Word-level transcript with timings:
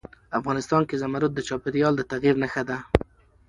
افغانستان 0.39 0.81
کې 0.89 0.95
زمرد 1.03 1.31
د 1.35 1.39
چاپېریال 1.47 1.93
د 1.97 2.01
تغیر 2.11 2.35
نښه 2.43 2.63
ده. 2.69 2.77